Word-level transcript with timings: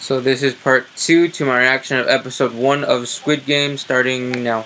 So 0.00 0.18
this 0.18 0.42
is 0.42 0.54
part 0.54 0.86
two 0.96 1.28
to 1.28 1.44
my 1.44 1.58
reaction 1.58 1.98
of 1.98 2.08
episode 2.08 2.54
one 2.54 2.84
of 2.84 3.06
Squid 3.06 3.44
Game 3.44 3.76
starting 3.76 4.42
now. 4.42 4.64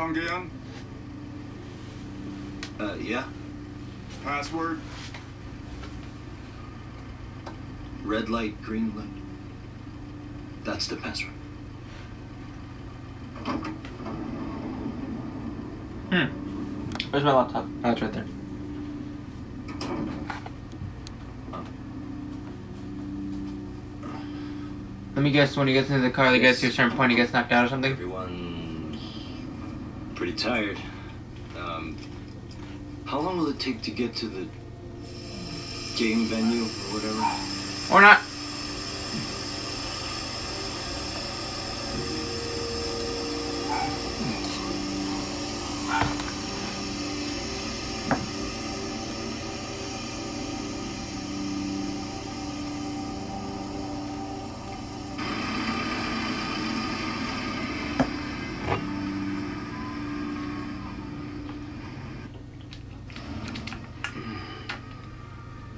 Mr. 0.00 0.26
Songyeon, 0.26 0.50
Uh, 2.78 2.94
yeah. 2.94 3.24
password? 4.24 4.80
Red 8.02 8.30
light, 8.30 8.60
green 8.62 8.96
light. 8.96 9.06
That's 10.64 10.86
the 10.86 10.96
password. 10.96 11.32
Hmm. 16.10 16.26
Where's 17.10 17.24
my 17.24 17.32
laptop? 17.32 17.66
Oh, 17.84 17.90
it's 17.90 18.00
right 18.02 18.12
there. 18.12 18.26
Let 25.14 25.22
me 25.22 25.30
guess. 25.30 25.56
When 25.56 25.66
he 25.68 25.74
gets 25.74 25.90
into 25.90 26.02
the 26.02 26.10
car, 26.10 26.32
he 26.32 26.40
gets 26.40 26.60
to 26.60 26.68
a 26.68 26.72
certain 26.72 26.96
point, 26.96 27.10
he 27.10 27.16
gets 27.16 27.32
knocked 27.32 27.52
out 27.52 27.66
or 27.66 27.68
something. 27.68 27.92
Everyone's 27.92 28.49
pretty 30.30 30.42
tired. 30.42 30.78
Um, 31.58 31.96
how 33.04 33.20
long 33.20 33.38
will 33.38 33.48
it 33.48 33.58
take 33.58 33.82
to 33.82 33.90
get 33.90 34.14
to 34.16 34.26
the 34.26 34.48
game 35.96 36.26
venue 36.26 36.62
or 36.62 36.94
whatever? 36.94 37.94
Or 37.94 38.00
not. 38.00 38.20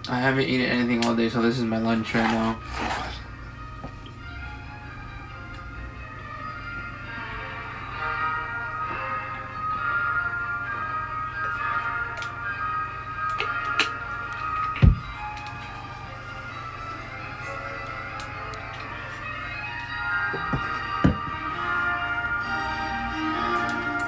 I 0.09 0.21
haven't 0.43 0.55
eaten 0.55 0.67
anything 0.67 1.05
all 1.05 1.15
day, 1.15 1.29
so 1.29 1.41
this 1.43 1.59
is 1.59 1.65
my 1.65 1.79
lunch 1.79 2.15
right 2.15 2.31
now. 2.31 2.59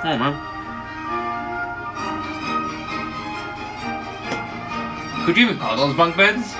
Oh 0.06 0.18
man. 0.18 0.43
Could 5.24 5.38
you 5.38 5.44
even 5.44 5.58
call 5.58 5.74
those 5.78 5.96
bunk 5.96 6.18
beds? 6.18 6.54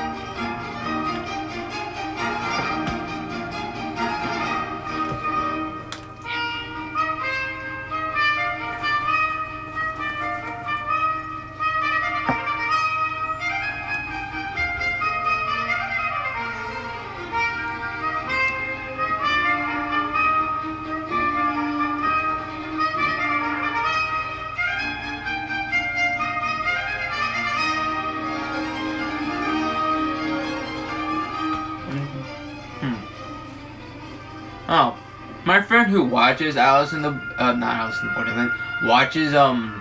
Oh, 34.69 34.99
my 35.45 35.61
friend 35.61 35.91
who 35.91 36.05
watches 36.05 36.57
Alice 36.57 36.93
in 36.93 37.03
the 37.03 37.11
uh, 37.39 37.53
not 37.53 37.77
Alice 37.77 38.01
in 38.01 38.09
the 38.09 38.15
Borderland 38.15 38.51
watches 38.85 39.35
um 39.35 39.81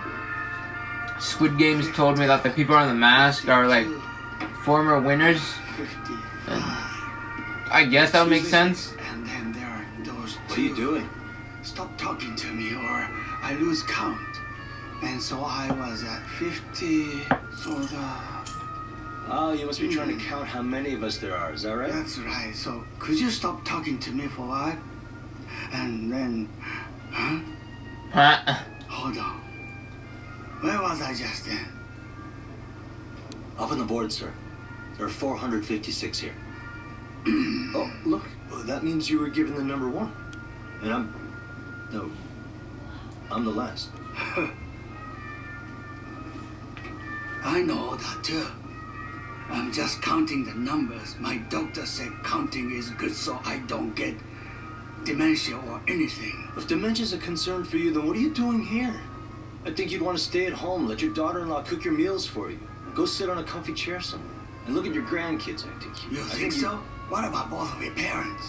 Squid 1.18 1.56
Games 1.58 1.90
told 1.92 2.18
me 2.18 2.26
that 2.26 2.42
the 2.42 2.50
people 2.50 2.74
on 2.74 2.88
the 2.88 2.94
mask 2.94 3.48
are 3.48 3.66
like 3.66 3.86
former 4.64 5.00
winners. 5.00 5.40
And 6.48 6.62
I 7.70 7.86
guess 7.90 8.12
that 8.12 8.22
would 8.22 8.30
make 8.30 8.44
sense. 8.44 8.94
And 9.10 9.26
then 9.26 9.52
there 9.52 9.66
are 9.66 9.86
those 10.04 10.36
What 10.36 10.58
are 10.58 10.60
you 10.60 10.76
doing? 10.76 11.08
Stop 11.62 11.96
talking 11.96 12.36
to 12.36 12.46
me 12.48 12.74
or 12.74 13.08
I 13.42 13.56
lose 13.58 13.82
count. 13.84 14.20
And 15.02 15.20
so 15.20 15.40
I 15.42 15.70
was 15.72 16.02
at 16.04 16.22
50, 16.38 17.22
sort 17.56 17.92
of. 17.92 18.33
Oh, 19.26 19.52
you 19.52 19.66
must 19.66 19.80
be 19.80 19.88
trying 19.88 20.08
to 20.08 20.14
hmm. 20.14 20.28
count 20.28 20.46
how 20.46 20.62
many 20.62 20.92
of 20.94 21.02
us 21.02 21.18
there 21.18 21.36
are. 21.36 21.52
Is 21.52 21.62
that 21.62 21.76
right? 21.76 21.92
That's 21.92 22.18
right. 22.18 22.54
So 22.54 22.84
could 22.98 23.18
you 23.18 23.30
stop 23.30 23.64
talking 23.64 23.98
to 24.00 24.10
me 24.10 24.26
for 24.28 24.42
a 24.42 24.46
while? 24.46 24.78
And 25.72 26.12
then, 26.12 26.48
huh? 27.10 27.40
Huh? 28.12 28.58
Hold 28.88 29.18
on. 29.18 29.40
Where 30.60 30.80
was 30.80 31.00
I 31.00 31.14
just 31.14 31.46
then? 31.46 31.66
Up 33.58 33.70
on 33.70 33.78
the 33.78 33.84
board, 33.84 34.12
sir. 34.12 34.32
There 34.96 35.06
are 35.06 35.10
456 35.10 36.18
here. 36.18 36.34
Hmm. 37.24 37.72
oh, 37.74 37.92
look. 38.04 38.22
That 38.66 38.84
means 38.84 39.08
you 39.10 39.18
were 39.18 39.28
given 39.28 39.54
the 39.56 39.64
number 39.64 39.88
one. 39.88 40.12
And 40.82 40.92
I'm. 40.92 41.14
No. 41.92 42.10
I'm 43.30 43.44
the 43.44 43.50
last. 43.50 43.88
I 47.44 47.62
know 47.62 47.96
that 47.96 48.22
too. 48.22 48.46
I'm 49.50 49.72
just 49.72 50.02
counting 50.02 50.44
the 50.44 50.54
numbers. 50.54 51.16
My 51.18 51.38
doctor 51.48 51.86
said 51.86 52.10
counting 52.24 52.72
is 52.72 52.90
good 52.90 53.14
so 53.14 53.38
I 53.44 53.58
don't 53.66 53.94
get 53.94 54.14
dementia 55.04 55.56
or 55.56 55.80
anything. 55.86 56.48
If 56.56 56.66
dementia's 56.66 57.12
a 57.12 57.18
concern 57.18 57.64
for 57.64 57.76
you, 57.76 57.92
then 57.92 58.06
what 58.06 58.16
are 58.16 58.20
you 58.20 58.32
doing 58.32 58.64
here? 58.64 58.94
I 59.66 59.70
think 59.70 59.90
you'd 59.90 60.02
want 60.02 60.18
to 60.18 60.24
stay 60.24 60.46
at 60.46 60.52
home, 60.52 60.86
let 60.86 61.00
your 61.02 61.12
daughter-in-law 61.14 61.62
cook 61.62 61.84
your 61.84 61.94
meals 61.94 62.26
for 62.26 62.50
you. 62.50 62.58
Go 62.94 63.06
sit 63.06 63.28
on 63.28 63.38
a 63.38 63.44
comfy 63.44 63.74
chair 63.74 64.00
somewhere. 64.00 64.30
And 64.66 64.74
look 64.74 64.86
at 64.86 64.94
your 64.94 65.04
grandkids, 65.04 65.64
I 65.66 65.78
think. 65.80 66.12
You 66.12 66.20
I 66.20 66.24
think 66.24 66.54
you- 66.54 66.60
so? 66.60 66.80
What 67.08 67.24
about 67.24 67.50
both 67.50 67.74
of 67.74 67.82
your 67.82 67.92
parents? 67.94 68.42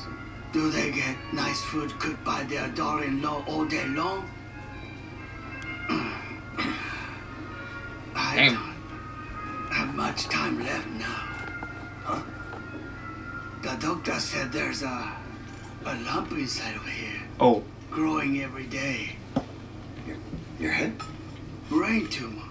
Do 0.53 0.71
they 0.71 0.91
get 0.91 1.17
nice 1.33 1.61
food 1.61 1.91
cooked 1.99 2.23
by 2.23 2.43
their 2.43 2.69
daughter-in-law 2.69 3.43
all 3.47 3.65
day 3.65 3.85
long? 3.87 4.29
Much 10.15 10.29
time 10.29 10.63
left 10.63 10.87
now. 10.91 11.23
Huh? 12.05 12.21
The 13.63 13.75
doctor 13.85 14.17
said 14.17 14.49
there's 14.49 14.81
a 14.81 15.13
a 15.85 15.95
lump 16.05 16.31
inside 16.31 16.75
of 16.77 16.87
here, 16.87 17.21
Oh. 17.39 17.63
growing 17.91 18.41
every 18.41 18.65
day. 18.65 19.17
Your 20.07 20.15
your 20.57 20.71
head? 20.71 20.93
Brain 21.67 22.07
tumor. 22.07 22.43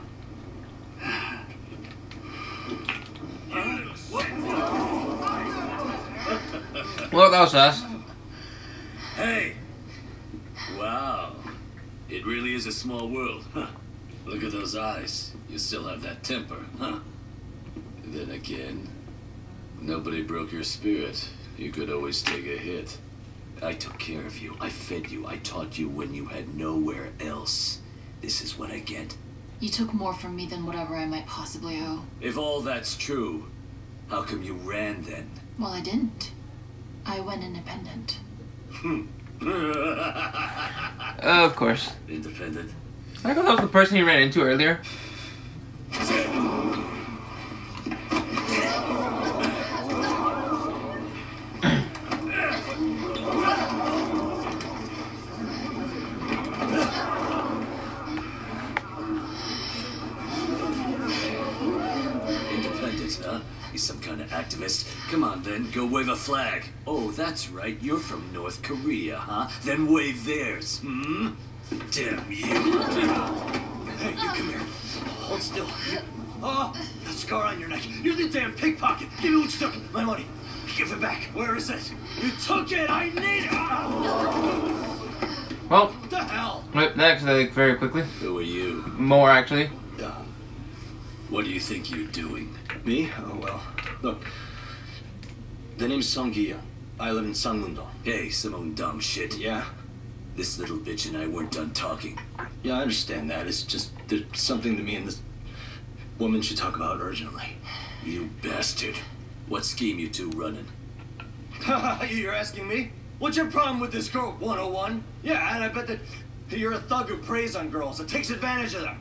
Well, 7.12 7.30
that 7.30 7.40
was 7.40 7.54
us. 7.54 7.82
Hey! 9.16 9.54
Wow. 10.76 11.36
It 12.10 12.26
really 12.26 12.54
is 12.54 12.66
a 12.66 12.72
small 12.72 13.08
world, 13.08 13.44
huh? 13.54 13.68
Look 14.26 14.42
at 14.42 14.52
those 14.52 14.76
eyes. 14.76 15.32
You 15.48 15.58
still 15.58 15.84
have 15.88 16.02
that 16.02 16.22
temper, 16.22 16.66
huh? 16.78 16.98
Then 18.24 18.36
again, 18.36 18.88
nobody 19.82 20.22
broke 20.22 20.50
your 20.50 20.62
spirit. 20.62 21.28
You 21.58 21.70
could 21.70 21.90
always 21.90 22.22
take 22.22 22.46
a 22.46 22.56
hit. 22.56 22.96
I 23.62 23.74
took 23.74 23.98
care 23.98 24.24
of 24.24 24.38
you. 24.38 24.56
I 24.60 24.70
fed 24.70 25.10
you. 25.10 25.26
I 25.26 25.36
taught 25.36 25.78
you 25.78 25.90
when 25.90 26.14
you 26.14 26.24
had 26.24 26.54
nowhere 26.54 27.10
else. 27.20 27.80
This 28.22 28.40
is 28.40 28.58
what 28.58 28.70
I 28.70 28.78
get. 28.78 29.14
You 29.60 29.68
took 29.68 29.92
more 29.92 30.14
from 30.14 30.36
me 30.36 30.46
than 30.46 30.64
whatever 30.64 30.96
I 30.96 31.04
might 31.04 31.26
possibly 31.26 31.78
owe. 31.80 32.04
If 32.22 32.38
all 32.38 32.62
that's 32.62 32.96
true, 32.96 33.50
how 34.08 34.22
come 34.22 34.42
you 34.42 34.54
ran 34.54 35.02
then? 35.02 35.30
Well, 35.58 35.72
I 35.72 35.82
didn't. 35.82 36.30
I 37.04 37.20
went 37.20 37.44
independent. 37.44 38.20
Of 41.22 41.56
course. 41.56 41.92
Independent. 42.08 42.70
I 43.22 43.34
thought 43.34 43.44
that 43.44 43.52
was 43.52 43.60
the 43.60 43.66
person 43.66 43.98
he 43.98 44.02
ran 44.02 44.22
into 44.22 44.40
earlier. 44.40 44.80
Kind 64.64 64.84
of 64.84 64.90
activist. 64.90 65.10
Come 65.10 65.24
on, 65.24 65.42
then, 65.42 65.70
go 65.70 65.86
wave 65.86 66.08
a 66.08 66.16
flag. 66.16 66.64
Oh, 66.86 67.10
that's 67.12 67.48
right. 67.48 67.78
You're 67.82 67.98
from 67.98 68.32
North 68.32 68.62
Korea, 68.62 69.16
huh? 69.18 69.48
Then 69.64 69.92
wave 69.92 70.24
theirs. 70.24 70.78
Hmm? 70.80 71.30
Damn 71.90 72.30
you. 72.30 72.46
Hey, 72.46 74.10
you 74.10 74.16
come 74.16 74.48
here. 74.48 74.58
Hold 75.28 75.42
still. 75.42 75.66
You- 75.90 75.98
Oh, 76.46 76.74
that 77.06 77.14
scar 77.14 77.44
on 77.44 77.58
your 77.58 77.70
neck. 77.70 77.80
You're 78.02 78.16
the 78.16 78.28
damn 78.28 78.52
pickpocket. 78.52 79.08
Give 79.22 79.30
me 79.32 79.38
what 79.40 79.52
you 79.54 79.58
took. 79.66 79.92
My 79.94 80.04
money. 80.04 80.26
Give 80.76 80.92
it 80.92 81.00
back. 81.00 81.22
Where 81.32 81.56
is 81.56 81.70
it? 81.70 81.90
You 82.22 82.30
took 82.32 82.70
it. 82.70 82.90
I 82.90 83.08
need 83.08 83.44
it. 83.44 83.50
Well, 85.70 85.86
What 85.86 86.10
the 86.10 86.22
hell? 86.22 86.64
wait, 86.74 86.96
next, 86.98 87.22
like, 87.22 87.52
very 87.52 87.76
quickly. 87.76 88.02
Who 88.20 88.36
are 88.38 88.42
you? 88.42 88.84
More, 88.98 89.30
actually. 89.30 89.70
Uh, 90.02 90.10
What 91.30 91.46
do 91.46 91.50
you 91.50 91.60
think 91.60 91.90
you're 91.90 92.08
doing? 92.08 92.54
me? 92.84 93.10
Oh, 93.18 93.38
well. 93.40 93.62
Look. 94.02 94.22
The 95.76 95.88
name's 95.88 96.08
Song 96.08 96.32
Gia. 96.32 96.60
I 97.00 97.10
live 97.10 97.24
in 97.24 97.32
Sangmundo. 97.32 97.84
Hey, 98.04 98.30
some 98.30 98.54
old 98.54 98.76
dumb 98.76 99.00
shit. 99.00 99.36
Yeah? 99.36 99.64
This 100.36 100.56
little 100.56 100.76
bitch 100.78 101.08
and 101.08 101.16
I 101.16 101.26
weren't 101.26 101.50
done 101.50 101.72
talking. 101.72 102.16
Yeah, 102.62 102.78
I 102.78 102.82
understand 102.82 103.28
that. 103.32 103.48
It's 103.48 103.62
just 103.62 103.90
there's 104.06 104.22
something 104.34 104.76
to 104.76 104.82
me 104.84 104.94
and 104.94 105.06
this 105.06 105.20
woman 106.18 106.42
should 106.42 106.58
talk 106.58 106.76
about 106.76 107.00
urgently. 107.00 107.56
You 108.04 108.30
bastard. 108.40 108.94
What 109.48 109.64
scheme 109.64 109.98
you 109.98 110.08
two 110.08 110.30
running? 110.30 110.66
you're 112.08 112.32
asking 112.32 112.68
me? 112.68 112.92
What's 113.18 113.36
your 113.36 113.50
problem 113.50 113.80
with 113.80 113.90
this 113.90 114.08
girl, 114.08 114.36
101? 114.38 115.02
Yeah, 115.24 115.56
and 115.56 115.64
I 115.64 115.68
bet 115.68 115.88
that 115.88 115.98
you're 116.50 116.74
a 116.74 116.80
thug 116.80 117.08
who 117.08 117.16
preys 117.16 117.56
on 117.56 117.70
girls 117.70 117.98
and 117.98 118.08
takes 118.08 118.30
advantage 118.30 118.74
of 118.74 118.82
them. 118.82 119.00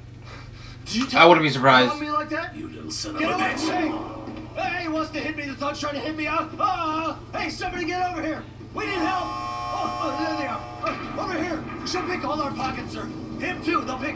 Did 0.86 1.14
you 1.14 1.20
I 1.20 1.26
wouldn't 1.26 1.44
be 1.46 1.52
surprised. 1.52 2.00
me 2.02 2.10
like 2.10 2.30
that? 2.30 2.56
You 2.56 2.68
little 2.68 2.90
son 2.90 3.16
of 3.16 3.22
Get 3.22 3.30
a 3.30 3.36
away, 3.36 3.44
bitch. 3.54 4.23
Hey! 4.56 4.84
He 4.84 4.88
wants 4.88 5.12
to 5.12 5.20
hit 5.20 5.36
me. 5.36 5.46
The 5.46 5.56
thug's 5.56 5.80
trying 5.80 5.96
to 5.96 6.00
hit 6.00 6.16
me 6.16 6.28
out. 6.28 6.50
Ah! 6.60 7.20
hey, 7.34 7.50
somebody 7.50 7.86
get 7.86 8.12
over 8.12 8.22
here. 8.22 8.44
We 8.74 8.86
need 8.86 8.94
help. 8.94 9.24
Oh, 9.26 10.00
oh 10.04 10.18
there 10.24 10.38
they 10.38 10.48
are. 10.48 10.62
Uh, 10.84 11.24
over 11.24 11.44
here. 11.44 11.64
She'll 11.88 12.08
pick 12.08 12.24
all 12.26 12.42
our 12.42 12.52
pockets, 12.52 12.94
sir. 12.94 13.06
Him 13.40 13.64
too. 13.64 13.82
They'll 13.82 13.98
pick. 13.98 14.16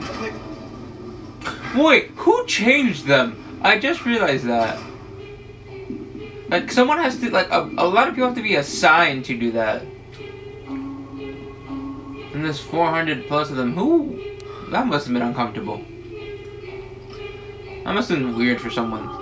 They'll 0.00 0.22
pick. 0.22 0.34
Wait, 1.76 2.10
who 2.16 2.46
changed 2.46 3.06
them? 3.06 3.60
I 3.62 3.78
just 3.78 4.04
realized 4.06 4.44
that. 4.46 4.78
Like, 6.48 6.72
someone 6.72 6.98
has 6.98 7.18
to, 7.20 7.30
like, 7.30 7.50
a, 7.50 7.60
a 7.76 7.86
lot 7.86 8.08
of 8.08 8.14
people 8.14 8.28
have 8.28 8.36
to 8.36 8.42
be 8.42 8.56
assigned 8.56 9.26
to 9.26 9.38
do 9.38 9.52
that. 9.52 9.82
And 12.32 12.44
there's 12.44 12.60
400 12.60 13.26
plus 13.26 13.50
of 13.50 13.56
them. 13.56 13.74
Who? 13.74 14.18
That 14.70 14.86
must 14.86 15.06
have 15.06 15.12
been 15.12 15.22
uncomfortable. 15.22 15.82
That 17.84 17.94
must 17.94 18.08
have 18.10 18.18
been 18.18 18.36
weird 18.36 18.60
for 18.60 18.70
someone. 18.70 19.17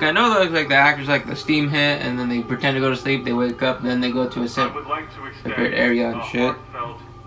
Like, 0.00 0.08
I 0.08 0.12
know 0.12 0.30
that, 0.32 0.50
like, 0.50 0.68
the 0.68 0.76
actors, 0.76 1.08
like, 1.08 1.26
the 1.26 1.36
steam 1.36 1.68
hit, 1.68 2.00
and 2.00 2.18
then 2.18 2.30
they 2.30 2.40
pretend 2.42 2.74
to 2.74 2.80
go 2.80 2.88
to 2.88 2.96
sleep, 2.96 3.22
they 3.22 3.34
wake 3.34 3.62
up, 3.62 3.82
then 3.82 4.00
they 4.00 4.10
go 4.10 4.26
to 4.26 4.42
a 4.42 4.48
set. 4.48 4.74
would 4.74 4.86
like 4.86 5.14
to 5.14 5.26
extend 5.26 5.52
separate 5.52 5.74
area 5.74 6.10
and 6.10 6.22
a 6.22 6.24
shit. 6.24 6.56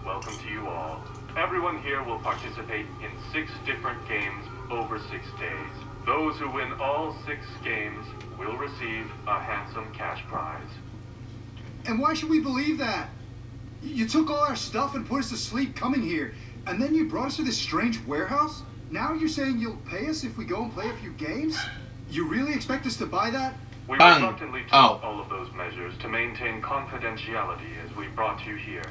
welcome 0.04 0.36
to 0.36 0.50
you 0.50 0.68
all. 0.68 1.00
Everyone 1.38 1.80
here 1.84 2.02
will 2.02 2.18
participate 2.18 2.88
in 3.04 3.12
six 3.32 3.52
different 3.68 4.00
games 4.08 4.44
over 4.72 4.98
six 4.98 5.24
days. 5.40 5.70
Those 6.08 6.40
who 6.40 6.50
win 6.50 6.74
all 6.82 7.16
six 7.28 7.46
games 7.64 8.08
will 8.40 8.58
receive 8.58 9.06
a 9.28 9.40
handsome 9.40 9.94
cash 9.94 10.24
prize. 10.26 10.72
And 11.86 12.00
why 12.00 12.16
should 12.16 12.32
we 12.32 12.40
believe 12.40 12.80
that? 12.80 13.10
You 13.84 14.08
took 14.08 14.32
all 14.32 14.40
our 14.40 14.56
stuff 14.56 14.96
and 14.96 15.08
put 15.08 15.20
us 15.20 15.30
to 15.30 15.38
sleep 15.38 15.76
coming 15.76 16.02
here, 16.02 16.34
and 16.66 16.82
then 16.82 16.96
you 16.96 17.08
brought 17.08 17.28
us 17.28 17.36
to 17.36 17.44
this 17.44 17.56
strange 17.56 18.04
warehouse? 18.08 18.64
Now 18.90 19.14
you're 19.14 19.30
saying 19.30 19.60
you'll 19.60 19.78
pay 19.88 20.08
us 20.08 20.24
if 20.24 20.40
we 20.40 20.46
go 20.46 20.64
and 20.64 20.74
play 20.74 20.90
a 20.90 20.94
few 20.98 21.12
games? 21.12 21.56
You 22.14 22.26
really 22.28 22.54
expect 22.54 22.86
us 22.86 22.96
to 22.98 23.08
buy 23.08 23.32
that? 23.32 23.56
We 23.88 23.98
Bang. 23.98 24.22
reluctantly 24.22 24.62
took 24.62 24.74
Oh. 24.74 25.00
all 25.04 25.20
of 25.20 25.30
those 25.30 25.52
measures 25.54 25.98
to 25.98 26.08
maintain 26.08 26.62
confidentiality 26.62 27.72
as 27.84 27.96
we 27.96 28.06
brought 28.10 28.46
you 28.46 28.54
here. 28.56 28.84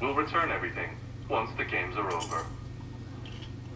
We'll 0.00 0.14
return 0.14 0.50
everything 0.50 0.96
once 1.28 1.50
the 1.58 1.64
games 1.66 1.98
are 1.98 2.10
over. 2.10 2.46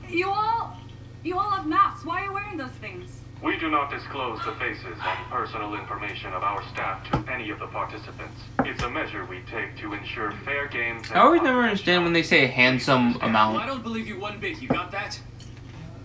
You 0.08 0.31
all, 0.31 0.78
you 1.22 1.38
all 1.38 1.50
have 1.50 1.66
masks. 1.66 2.06
Why 2.06 2.22
are 2.22 2.25
you 2.25 2.32
wearing 2.32 2.56
those 2.56 2.70
things? 2.81 3.20
We 3.43 3.58
do 3.58 3.70
not 3.70 3.90
disclose 3.90 4.43
the 4.46 4.52
faces 4.52 4.96
and 4.99 5.31
personal 5.31 5.75
information 5.75 6.32
of 6.32 6.43
our 6.43 6.62
staff 6.72 7.05
to 7.10 7.31
any 7.31 7.50
of 7.50 7.58
the 7.58 7.67
participants. 7.67 8.40
It's 8.60 8.82
a 8.82 8.88
measure 8.88 9.26
we 9.26 9.40
take 9.50 9.76
to 9.81 9.93
ensure 9.93 10.32
fair 10.46 10.69
games. 10.69 11.10
and 11.10 11.19
I 11.19 11.22
always 11.22 11.43
never 11.43 11.62
understand 11.62 12.05
when 12.05 12.14
they 12.14 12.22
say 12.22 12.46
handsome 12.46 13.19
Well, 13.19 13.58
I 13.58 13.67
don't 13.67 13.82
believe 13.82 14.06
you 14.08 14.19
one 14.19 14.38
bit. 14.38 14.62
You 14.62 14.69
got 14.69 14.90
that? 14.93 15.20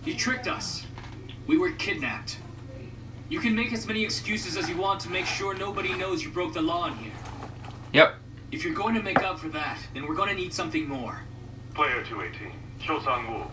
You 0.04 0.14
tricked 0.14 0.46
us. 0.46 0.84
We 1.46 1.56
were 1.56 1.70
kidnapped. 1.72 2.36
You 3.30 3.38
can 3.38 3.54
make 3.54 3.72
as 3.72 3.86
many 3.86 4.02
excuses 4.02 4.56
as 4.56 4.68
you 4.68 4.76
want 4.76 4.98
to 5.02 5.08
make 5.08 5.24
sure 5.24 5.54
nobody 5.54 5.94
knows 5.94 6.24
you 6.24 6.30
broke 6.30 6.52
the 6.52 6.60
law 6.60 6.88
in 6.88 6.96
here. 6.96 7.12
Yep. 7.92 8.16
If 8.50 8.64
you're 8.64 8.74
going 8.74 8.96
to 8.96 9.02
make 9.04 9.22
up 9.22 9.38
for 9.38 9.48
that, 9.50 9.78
then 9.94 10.08
we're 10.08 10.16
going 10.16 10.30
to 10.30 10.34
need 10.34 10.52
something 10.52 10.88
more. 10.88 11.22
Player 11.72 12.02
218, 12.02 12.52
Cho 12.80 12.98
Sang-woo. 12.98 13.46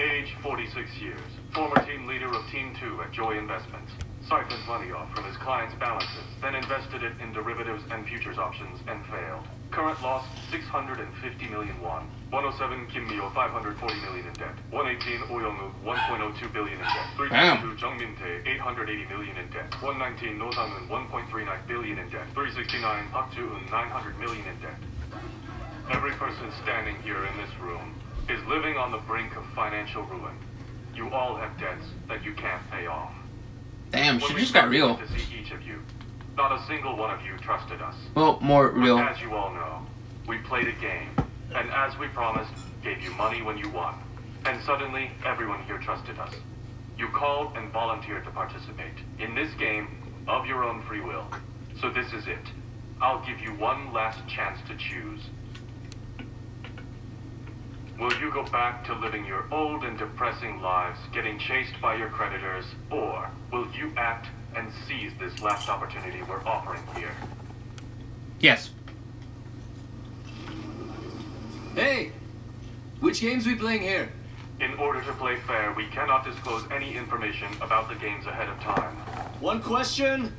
Age 0.00 0.32
46 0.40 0.96
years. 0.98 1.18
Former 1.52 1.84
team 1.86 2.06
leader 2.06 2.32
of 2.32 2.48
Team 2.52 2.72
2 2.78 3.02
at 3.02 3.10
Joy 3.10 3.36
Investments. 3.36 3.90
Siphoned 4.22 4.64
money 4.68 4.92
off 4.92 5.12
from 5.12 5.24
his 5.24 5.36
clients' 5.38 5.74
balances, 5.80 6.22
then 6.40 6.54
invested 6.54 7.02
it 7.02 7.14
in 7.20 7.32
derivatives 7.32 7.82
and 7.90 8.06
futures 8.06 8.38
options 8.38 8.78
and 8.86 9.04
failed. 9.06 9.44
Current 9.70 10.00
loss 10.02 10.24
650 10.50 11.48
million 11.48 11.80
won. 11.82 12.08
107 12.30 12.86
Kim 12.88 13.06
Mio 13.08 13.30
540 13.30 14.00
million 14.00 14.26
in 14.26 14.32
debt. 14.34 14.54
118 14.70 15.28
Oyongu 15.28 15.70
1.02 15.84 16.52
billion 16.52 16.78
in 16.78 16.84
debt. 16.84 17.06
322 17.16 17.76
Jung 17.86 17.96
Min-tae 17.98 18.48
880 18.48 19.04
million 19.06 19.36
in 19.36 19.48
debt. 19.50 19.68
119 19.82 20.38
No 20.38 20.50
Sang-eun 20.50 20.88
1.39 20.88 21.66
billion 21.68 21.98
in 21.98 22.08
debt. 22.08 22.26
369 22.34 23.08
Park 23.10 23.32
Joo-eun 23.34 23.70
900 23.70 24.18
million 24.18 24.44
in 24.48 24.58
debt. 24.60 24.76
Every 25.90 26.12
person 26.12 26.50
standing 26.62 26.96
here 27.02 27.24
in 27.24 27.36
this 27.36 27.50
room 27.60 27.94
is 28.28 28.40
living 28.48 28.76
on 28.76 28.90
the 28.90 28.98
brink 29.04 29.36
of 29.36 29.44
financial 29.54 30.02
ruin. 30.04 30.36
You 30.94 31.10
all 31.10 31.36
have 31.36 31.58
debts 31.58 31.84
that 32.08 32.24
you 32.24 32.32
can't 32.34 32.62
pay 32.70 32.86
off. 32.86 33.12
Damn, 33.90 34.18
When 34.20 34.30
she 34.32 34.40
just 34.40 34.54
got 34.54 34.68
real. 34.68 34.96
went 34.96 35.08
To 35.08 35.18
see 35.18 35.24
each 35.40 35.50
of 35.52 35.62
you, 35.62 35.82
not 36.38 36.52
a 36.52 36.64
single 36.68 36.96
one 36.96 37.10
of 37.10 37.20
you 37.26 37.36
trusted 37.38 37.82
us. 37.82 37.96
Well, 38.14 38.38
more 38.40 38.68
But 38.68 38.78
real. 38.80 38.98
as 39.00 39.20
you 39.20 39.34
all 39.34 39.52
know, 39.52 39.84
we 40.28 40.38
played 40.38 40.68
a 40.68 40.72
game, 40.80 41.10
and 41.52 41.68
as 41.72 41.98
we 41.98 42.06
promised, 42.06 42.52
gave 42.82 43.02
you 43.02 43.10
money 43.10 43.42
when 43.42 43.58
you 43.58 43.68
won. 43.70 43.96
And 44.46 44.62
suddenly, 44.62 45.10
everyone 45.26 45.64
here 45.64 45.78
trusted 45.78 46.16
us. 46.20 46.32
You 46.96 47.08
called 47.08 47.56
and 47.56 47.72
volunteered 47.72 48.24
to 48.24 48.30
participate 48.30 48.94
in 49.18 49.34
this 49.34 49.52
game 49.54 49.88
of 50.28 50.46
your 50.46 50.62
own 50.62 50.80
free 50.82 51.00
will. 51.00 51.26
So 51.80 51.90
this 51.90 52.12
is 52.12 52.28
it. 52.28 52.46
I'll 53.00 53.24
give 53.26 53.40
you 53.40 53.50
one 53.54 53.92
last 53.92 54.20
chance 54.28 54.60
to 54.68 54.76
choose. 54.76 55.20
Will 57.98 58.12
you 58.20 58.30
go 58.30 58.44
back 58.44 58.84
to 58.84 58.94
living 58.94 59.24
your 59.24 59.44
old 59.52 59.82
and 59.82 59.98
depressing 59.98 60.62
lives, 60.62 61.00
getting 61.12 61.36
chased 61.40 61.80
by 61.82 61.96
your 61.96 62.10
creditors, 62.10 62.64
or 62.92 63.28
will 63.50 63.66
you 63.72 63.92
act 63.96 64.28
and 64.54 64.72
seize 64.86 65.12
this 65.18 65.40
last 65.42 65.68
opportunity 65.68 66.22
we're 66.28 66.44
offering 66.44 66.82
here. 66.96 67.14
Yes. 68.40 68.70
Hey! 71.74 72.12
Which 73.00 73.20
games 73.20 73.46
we 73.46 73.54
playing 73.54 73.82
here? 73.82 74.10
In 74.60 74.74
order 74.74 75.00
to 75.02 75.12
play 75.12 75.36
fair, 75.46 75.72
we 75.72 75.86
cannot 75.86 76.24
disclose 76.24 76.64
any 76.72 76.96
information 76.96 77.48
about 77.60 77.88
the 77.88 77.94
games 77.94 78.26
ahead 78.26 78.48
of 78.48 78.58
time. 78.60 78.96
One 79.40 79.62
question. 79.62 80.32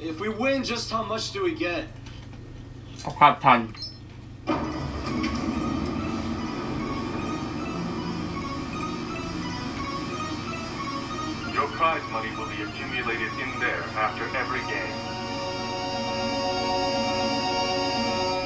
If 0.00 0.20
we 0.20 0.28
win, 0.28 0.62
just 0.62 0.90
how 0.90 1.02
much 1.02 1.32
do 1.32 1.42
we 1.42 1.54
get? 1.54 1.86
5,000 2.98 3.91
money 12.12 12.30
will 12.36 12.46
be 12.46 12.62
accumulated 12.62 13.32
in 13.40 13.58
there 13.58 13.82
after 13.96 14.24
every 14.36 14.60
game. 14.68 14.92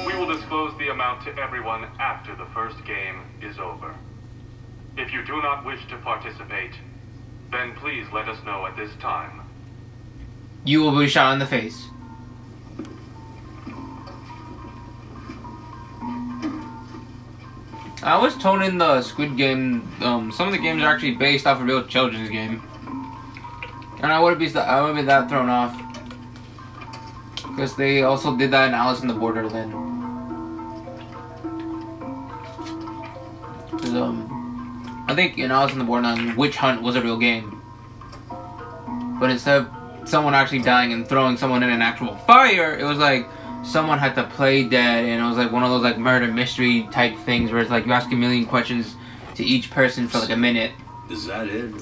We 0.05 0.15
will 0.17 0.33
disclose 0.33 0.77
the 0.79 0.87
amount 0.87 1.25
to 1.25 1.37
everyone 1.37 1.83
after 1.99 2.33
the 2.33 2.45
first 2.53 2.77
game 2.85 3.23
is 3.41 3.59
over. 3.59 3.93
If 4.95 5.11
you 5.11 5.21
do 5.25 5.41
not 5.41 5.65
wish 5.65 5.85
to 5.89 5.97
participate, 5.97 6.71
then 7.51 7.75
please 7.75 8.05
let 8.13 8.29
us 8.29 8.41
know 8.45 8.65
at 8.65 8.77
this 8.77 8.91
time. 9.01 9.41
You 10.63 10.81
will 10.81 10.97
be 10.97 11.09
shot 11.09 11.33
in 11.33 11.39
the 11.39 11.45
face. 11.45 11.87
I 18.01 18.17
was 18.17 18.37
toning 18.37 18.69
in 18.69 18.77
the 18.77 19.01
Squid 19.01 19.35
Game, 19.35 19.91
um, 20.01 20.31
some 20.31 20.47
of 20.47 20.53
the 20.53 20.59
games 20.59 20.81
are 20.83 20.87
actually 20.87 21.15
based 21.15 21.45
off 21.45 21.59
a 21.59 21.63
real 21.65 21.83
children's 21.83 22.29
game 22.29 22.63
and 24.01 24.11
I 24.11 24.19
wouldn't 24.19 24.39
be 24.39 24.59
I 24.59 24.81
wouldn't 24.81 24.99
be 24.99 25.05
that 25.05 25.29
thrown 25.29 25.49
off 25.49 25.75
because 27.35 27.75
they 27.75 28.03
also 28.03 28.37
did 28.37 28.51
that 28.51 28.67
in 28.67 28.73
Alice 28.73 29.01
in 29.01 29.07
the 29.07 29.13
Borderland. 29.13 29.71
Cause 33.71 33.93
um, 33.95 35.05
I 35.07 35.15
think 35.15 35.37
in 35.37 35.49
Alice 35.49 35.73
in 35.73 35.79
the 35.79 35.85
Borderland, 35.85 36.37
Witch 36.37 36.55
Hunt 36.57 36.81
was 36.81 36.95
a 36.95 37.01
real 37.01 37.17
game, 37.17 37.61
but 39.19 39.31
instead 39.31 39.61
of 39.61 40.07
someone 40.07 40.35
actually 40.35 40.61
dying 40.61 40.93
and 40.93 41.07
throwing 41.07 41.35
someone 41.35 41.63
in 41.63 41.69
an 41.69 41.81
actual 41.81 42.15
fire, 42.15 42.77
it 42.77 42.83
was 42.83 42.99
like 42.99 43.27
someone 43.63 43.97
had 43.97 44.13
to 44.15 44.23
play 44.23 44.63
dead, 44.63 45.05
and 45.05 45.21
it 45.21 45.27
was 45.27 45.37
like 45.37 45.51
one 45.51 45.63
of 45.63 45.69
those 45.69 45.83
like 45.83 45.97
murder 45.97 46.31
mystery 46.31 46.87
type 46.91 47.17
things 47.19 47.51
where 47.51 47.59
it's 47.61 47.71
like 47.71 47.85
you 47.85 47.91
ask 47.91 48.11
a 48.11 48.15
million 48.15 48.45
questions 48.45 48.95
to 49.35 49.43
each 49.43 49.71
person 49.71 50.07
for 50.07 50.19
like 50.19 50.29
a 50.29 50.37
minute. 50.37 50.71
Is 51.09 51.25
that 51.25 51.47
it? 51.47 51.73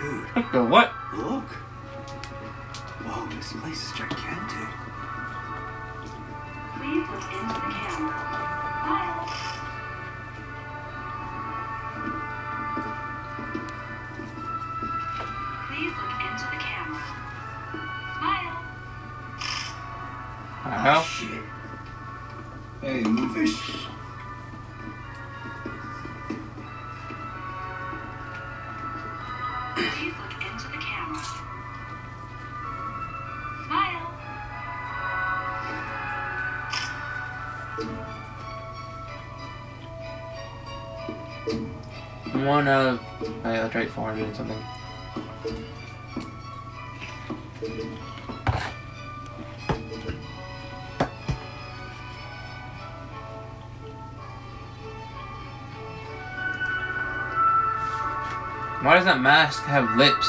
Dude, 0.00 0.24
What 0.34 0.52
the 0.52 0.64
what? 0.64 0.92
look. 1.14 1.44
Whoa, 3.04 3.26
this 3.36 3.52
place 3.52 3.84
is 3.84 3.92
gigantic. 3.92 4.68
Please 6.76 7.06
look 7.10 7.32
into 7.36 7.54
the 7.60 7.72
camera. 7.74 8.16
Miles. 8.88 9.49
Yeah, 44.16 44.26
that's 44.26 44.26
right, 44.26 44.26
400 44.26 44.26
and 44.26 44.36
something. 44.36 44.56
Why 58.82 58.94
does 58.96 59.04
that 59.04 59.20
mask 59.20 59.62
have 59.64 59.96
lips? 59.96 60.26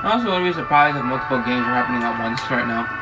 I 0.00 0.12
also 0.12 0.26
wouldn't 0.26 0.44
be 0.44 0.52
surprised 0.52 0.96
if 0.96 1.04
multiple 1.04 1.38
games 1.38 1.66
are 1.66 1.74
happening 1.74 2.02
at 2.02 2.20
once 2.20 2.40
right 2.50 2.66
now. 2.66 2.97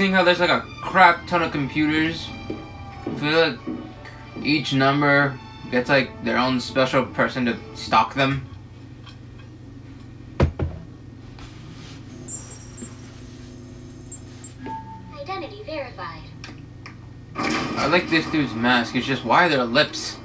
Seeing 0.00 0.14
how 0.14 0.24
there's 0.24 0.40
like 0.40 0.48
a 0.48 0.64
crap 0.80 1.26
ton 1.26 1.42
of 1.42 1.52
computers. 1.52 2.26
I 3.04 3.14
feel 3.16 3.48
like 3.50 3.58
each 4.42 4.72
number 4.72 5.38
gets 5.70 5.90
like 5.90 6.24
their 6.24 6.38
own 6.38 6.58
special 6.58 7.04
person 7.04 7.44
to 7.44 7.58
stock 7.74 8.14
them. 8.14 8.46
Identity 15.20 15.64
verified. 15.64 16.22
I 17.34 17.86
like 17.88 18.08
this 18.08 18.24
dude's 18.30 18.54
mask. 18.54 18.96
It's 18.96 19.06
just 19.06 19.26
why 19.26 19.44
are 19.44 19.48
there 19.50 19.64
lips? 19.64 20.16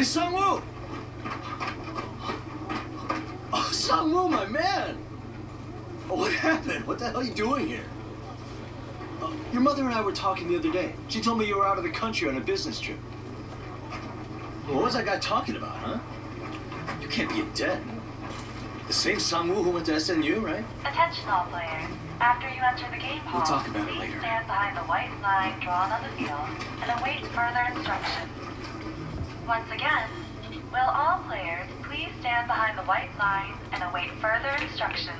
Hey, 0.00 0.06
Sungwoo! 0.06 0.62
Oh, 3.52 3.70
Sungwoo, 3.70 4.30
my 4.30 4.46
man! 4.46 4.96
Oh, 6.08 6.14
what 6.14 6.32
happened? 6.32 6.86
What 6.86 6.98
the 7.00 7.10
hell 7.10 7.18
are 7.18 7.22
you 7.22 7.34
doing 7.34 7.66
here? 7.66 7.84
Uh, 9.20 9.30
your 9.52 9.60
mother 9.60 9.82
and 9.84 9.92
I 9.92 10.00
were 10.00 10.09
talking 10.20 10.48
the 10.48 10.56
other 10.56 10.70
day. 10.70 10.92
She 11.08 11.20
told 11.22 11.38
me 11.38 11.46
you 11.46 11.56
were 11.56 11.66
out 11.66 11.78
of 11.78 11.82
the 11.84 11.90
country 11.90 12.28
on 12.28 12.36
a 12.36 12.40
business 12.40 12.78
trip. 12.78 12.98
What 14.68 14.84
was 14.84 14.92
that 14.92 15.06
guy 15.06 15.18
talking 15.18 15.56
about, 15.56 15.76
huh? 15.76 15.98
You 17.00 17.08
can't 17.08 17.30
be 17.30 17.40
in 17.40 17.50
debt. 17.52 17.80
The 18.86 18.92
same 18.92 19.16
Sungwoo 19.16 19.64
who 19.64 19.70
went 19.70 19.86
to 19.86 19.92
SNU, 19.92 20.42
right? 20.42 20.64
Attention 20.84 21.26
all 21.28 21.46
players. 21.46 21.88
After 22.20 22.48
you 22.50 22.60
enter 22.60 22.84
the 22.90 23.00
game 23.00 23.18
hall, 23.24 23.40
We'll 23.40 23.48
talk 23.48 23.66
about 23.68 23.88
it 23.88 23.96
later. 23.96 24.18
stand 24.20 24.46
behind 24.46 24.76
the 24.76 24.82
white 24.82 25.10
line 25.22 25.58
drawn 25.60 25.90
on 25.90 26.02
the 26.02 26.12
field 26.20 26.48
and 26.82 27.00
await 27.00 27.24
further 27.32 27.64
instructions. 27.72 28.28
Once 29.48 29.70
again, 29.72 30.04
will 30.70 30.90
all 30.92 31.24
players 31.24 31.66
please 31.88 32.10
stand 32.20 32.46
behind 32.46 32.76
the 32.76 32.82
white 32.84 33.08
line 33.18 33.54
and 33.72 33.82
await 33.84 34.10
further 34.20 34.52
instructions. 34.60 35.16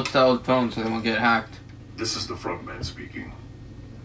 Old 0.00 0.08
style 0.08 0.38
phone 0.38 0.72
so 0.72 0.82
they 0.82 0.88
won't 0.88 1.04
get 1.04 1.18
hacked. 1.18 1.60
This 1.98 2.16
is 2.16 2.26
the 2.26 2.34
front 2.34 2.64
man 2.64 2.82
speaking. 2.82 3.34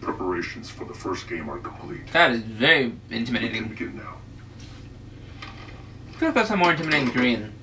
Preparations 0.02 0.68
for 0.68 0.84
the 0.84 0.92
first 0.92 1.26
game 1.26 1.48
are 1.48 1.56
complete. 1.56 2.06
That 2.12 2.32
is 2.32 2.40
very 2.40 2.92
intimidating. 3.08 3.70
We 3.70 3.74
can 3.74 3.92
begin 3.92 3.96
now. 3.96 4.16
I 6.10 6.18
feel 6.18 6.28
like 6.28 6.34
that's 6.34 6.50
a 6.50 6.56
more 6.58 6.72
intimidating 6.72 7.10
Korean. 7.10 7.54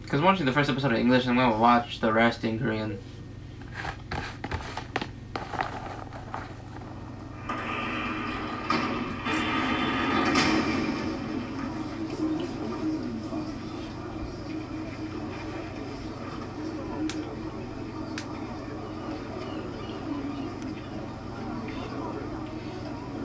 Because 0.00 0.20
I'm 0.20 0.24
watching 0.24 0.46
the 0.46 0.52
first 0.52 0.70
episode 0.70 0.92
in 0.92 0.96
English, 0.96 1.26
and 1.26 1.38
I'm 1.38 1.50
gonna 1.50 1.60
watch 1.60 2.00
the 2.00 2.10
rest 2.10 2.42
in 2.42 2.58
Korean. 2.58 2.98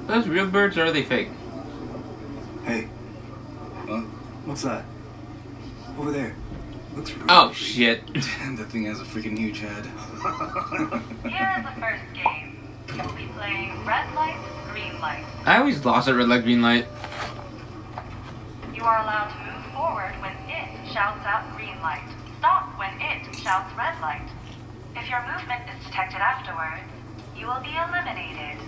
Those 0.10 0.28
real 0.28 0.48
birds 0.48 0.78
or 0.78 0.86
are 0.86 0.92
they 0.92 1.04
fake? 1.04 1.30
Hey. 2.66 2.90
Huh? 3.88 4.02
What's 4.46 4.64
that? 4.64 4.84
Over 5.98 6.12
there. 6.12 6.36
looks 6.96 7.12
really 7.14 7.28
Oh 7.30 7.54
shit. 7.54 8.12
Damn, 8.14 8.56
that 8.58 8.70
thing 8.70 8.86
has 8.86 9.00
a 9.00 9.04
freaking 9.04 9.38
huge 9.38 9.60
head. 9.60 9.86
Here 11.30 11.56
is 11.58 11.64
the 11.64 11.80
first 11.80 12.04
game. 12.14 12.58
You 12.88 13.04
will 13.04 13.14
be 13.14 13.28
playing 13.38 13.86
red 13.86 14.12
light, 14.16 14.44
green 14.72 15.00
light. 15.00 15.24
I 15.46 15.60
always 15.60 15.86
lost 15.86 16.08
at 16.08 16.16
red 16.16 16.28
light, 16.28 16.44
green 16.44 16.62
light. 16.62 16.88
You 18.74 18.84
are 18.84 19.02
allowed 19.04 19.30
to 19.30 19.52
move 19.52 19.74
forward 19.74 20.14
when 20.22 20.34
it 20.48 20.92
shouts 20.92 21.24
out 21.26 21.56
green 21.56 21.80
light. 21.82 22.08
Stop 22.40 22.78
when 22.80 22.90
it 23.00 23.36
shouts 23.36 23.72
red 23.78 24.00
light. 24.02 24.28
If 24.96 25.08
your 25.08 25.22
movement 25.32 25.62
is 25.70 25.86
detected 25.86 26.18
afterwards, 26.18 26.82
you 27.38 27.46
will 27.46 27.62
be 27.62 27.76
eliminated. 27.76 28.59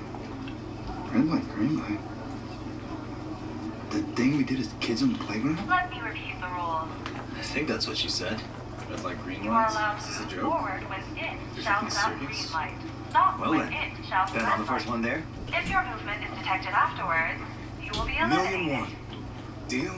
Red 1.14 1.26
light, 1.28 1.50
green 1.54 1.78
light. 1.80 2.00
The 3.90 4.02
thing 4.16 4.38
we 4.38 4.44
did 4.44 4.60
as 4.62 4.70
kids 4.80 5.04
on 5.04 5.14
the 5.14 5.20
playground? 5.20 5.68
Let 5.68 5.90
me 5.92 6.00
repeat 6.02 6.40
the 6.40 6.48
rules. 6.48 6.88
I 7.38 7.42
think 7.42 7.68
that's 7.68 7.88
what 7.88 7.98
she 7.98 8.08
said. 8.10 8.42
Red 8.90 9.04
light, 9.04 9.22
green 9.24 9.44
You 9.44 9.50
are 9.52 9.64
lights. 9.64 9.74
allowed 9.76 10.00
Is 10.00 10.08
this 10.08 10.20
a 10.22 10.26
joke? 10.30 10.42
forward 10.44 10.82
when 10.90 11.00
it 11.18 11.38
You're 11.56 11.64
shouts 11.64 11.98
out 11.98 12.14
fucking 12.14 12.20
serious? 12.28 12.42
green 12.52 12.54
light. 12.54 12.74
Stop 13.10 13.40
Well 13.40 13.50
when 13.52 13.60
then. 13.70 13.74
it 13.74 14.06
shouts 14.08 14.32
Then 14.32 14.46
on 14.46 14.60
the 14.62 14.66
first 14.66 14.88
one 14.88 15.02
there. 15.02 15.24
If 15.50 15.70
your 15.70 15.84
movement 15.86 16.24
is 16.24 16.38
detected 16.38 16.70
afterwards, 16.72 17.42
you 17.84 17.92
will 18.00 18.06
be 18.08 18.16
eliminated. 18.18 18.60
Million 18.66 18.80
one. 18.80 18.92
Deal? 19.68 19.96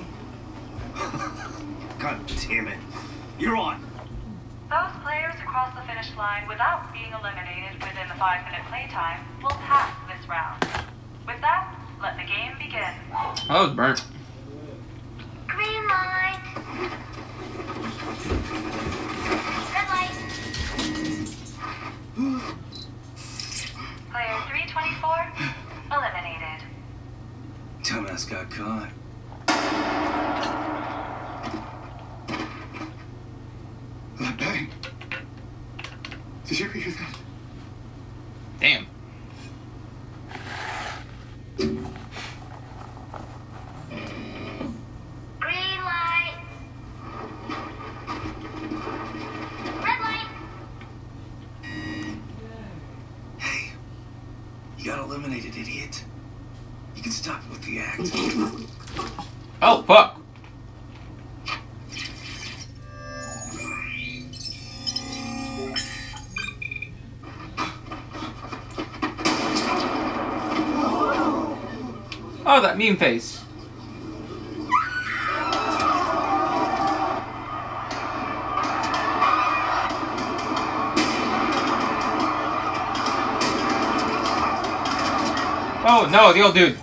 God 2.00 2.20
damn 2.48 2.68
it. 2.68 2.78
You're 3.38 3.56
on. 3.58 3.86
Those 4.70 4.90
players 5.04 5.36
who 5.36 5.48
cross 5.48 5.76
the 5.76 5.86
finish 5.88 6.10
line 6.18 6.48
without 6.48 6.92
being 6.92 7.12
eliminated 7.14 7.74
within 7.84 8.08
the 8.10 8.16
five-minute 8.16 8.66
playtime 8.70 9.20
will 9.44 9.52
pass 9.70 9.94
this 10.10 10.28
round. 10.28 10.66
With 11.26 11.40
that, 11.42 11.76
let 12.02 12.18
the 12.18 12.24
game 12.24 12.58
begin. 12.58 12.94
I 13.50 13.62
was 13.62 13.72
burnt. 13.72 14.04
Green 15.48 15.88
light. 15.88 16.40
Red 19.74 19.88
light. 19.90 20.16
Player 24.12 24.38
324, 24.50 25.34
eliminated. 25.92 26.62
Dumbass 27.84 28.24
got 28.30 28.50
caught. 28.50 28.90
That 34.20 34.38
bang. 34.38 34.70
Did 36.46 36.60
you 36.60 36.70
hear 36.70 36.92
that? 36.92 37.18
Damn. 38.60 38.86
Green 41.58 41.80
light. 45.84 46.38
Red 49.84 50.00
light. 50.00 50.30
Hey, 53.38 53.72
you 54.78 54.86
got 54.86 55.00
eliminated, 55.24 55.58
idiot. 55.58 56.04
You 56.96 57.02
can 57.02 57.12
stop 57.12 57.42
with 57.50 57.64
the 57.64 57.80
act. 57.80 58.12
Oh 59.62 59.82
fuck. 59.84 60.20
Oh, 72.46 72.62
that 72.62 72.78
meme 72.78 72.98
face. 72.98 73.43
Oh 86.04 86.10
no, 86.10 86.34
the 86.34 86.42
old 86.42 86.54
dude. 86.54 86.78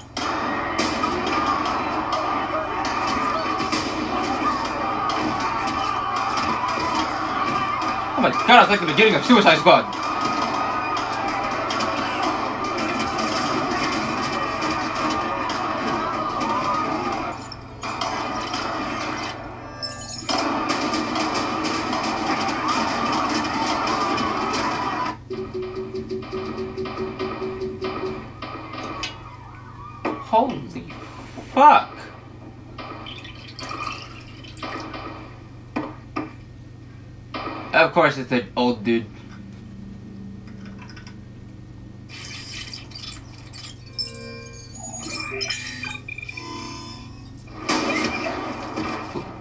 Oh 8.16 8.22
my 8.22 8.30
god, 8.30 8.62
it's 8.62 8.70
like 8.70 8.80
the 8.80 8.86
beginning 8.86 9.16
of 9.16 9.24
Suicide 9.26 9.58
Squad. 9.58 10.09
It's 38.20 38.32
an 38.32 38.52
old 38.54 38.84
dude. 38.84 39.06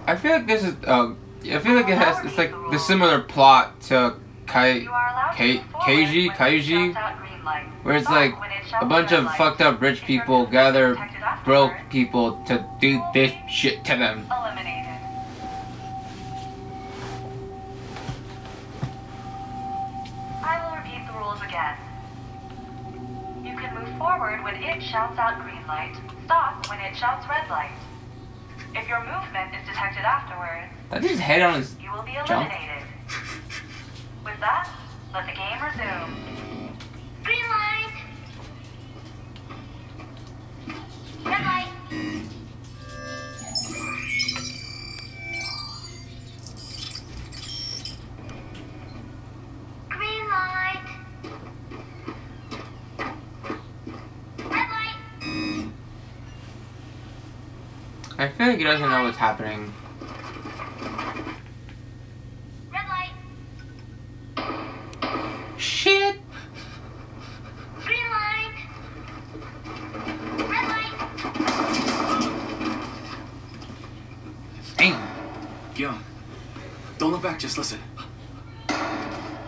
I 0.06 0.16
feel 0.16 0.32
like 0.32 0.46
this 0.46 0.64
is. 0.64 0.74
Uh, 0.86 1.14
I 1.44 1.58
feel 1.58 1.74
like 1.74 1.88
it 1.88 1.98
has. 1.98 2.24
It's 2.24 2.36
like 2.36 2.50
the 2.70 2.78
similar 2.78 3.20
plot 3.20 3.80
to 3.82 4.16
Kai, 4.46 4.70
You 4.72 4.90
are 4.90 5.08
allowed 5.08 5.30
to 5.32 5.36
Kai, 5.36 5.46
move 5.54 5.64
forward 5.70 5.86
Keiji, 5.86 6.26
when 6.26 6.30
it 6.30 6.38
Kaiji, 6.38 6.94
shouts 6.94 6.96
out 6.96 7.18
green 7.20 7.44
light. 7.44 7.66
where 7.82 7.96
it's 7.96 8.08
like 8.08 8.34
a 8.80 8.84
bunch 8.86 9.12
of 9.12 9.32
fucked 9.36 9.60
up 9.60 9.80
rich 9.80 10.02
people 10.02 10.46
gather 10.46 10.96
broke 11.44 11.72
people 11.90 12.42
to 12.46 12.66
do 12.80 13.00
this 13.14 13.32
shit 13.48 13.84
to 13.84 13.96
them. 13.96 14.26
It 24.80 24.84
shouts 24.86 25.18
out 25.18 25.42
green 25.42 25.66
light. 25.66 25.94
Stop 26.24 26.66
when 26.70 26.78
it 26.80 26.96
shouts 26.96 27.26
red 27.28 27.48
light. 27.50 27.70
If 28.74 28.88
your 28.88 29.00
movement 29.00 29.52
is 29.54 29.66
detected 29.68 30.04
afterwards, 30.04 30.72
That 30.90 31.02
just 31.02 31.20
head 31.20 31.42
on 31.42 31.54
his 31.60 31.76
you 31.82 31.90
will 31.92 32.02
be 32.02 32.12
jump. 32.26 32.30
eliminated. 32.30 32.82
With 34.24 34.40
that, 34.40 34.68
let 35.12 35.26
the 35.26 35.32
game 35.32 35.60
resume. 35.60 36.39
I 58.50 58.54
feel 58.54 58.58
he 58.58 58.64
doesn't 58.64 58.90
know 58.90 59.04
what's 59.04 59.16
happening. 59.16 59.72
Red 62.72 62.88
light. 62.88 63.12
Shit. 65.56 66.16
Green 67.84 68.10
light. 68.10 68.54
Red 70.48 70.68
light. 70.68 70.94
Damn. 74.76 75.00
Young, 75.76 76.02
don't 76.98 77.12
look 77.12 77.22
back, 77.22 77.38
just 77.38 77.56
listen. 77.56 77.78